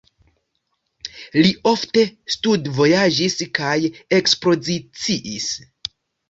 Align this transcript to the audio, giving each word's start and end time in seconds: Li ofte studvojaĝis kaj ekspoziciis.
Li 1.35 1.51
ofte 1.71 2.03
studvojaĝis 2.35 3.37
kaj 3.59 3.75
ekspoziciis. 4.21 5.47